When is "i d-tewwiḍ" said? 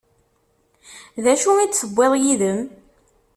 1.57-2.13